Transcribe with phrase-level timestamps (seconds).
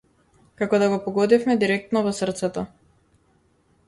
[0.61, 2.65] Како да го погодивме директно во срцето.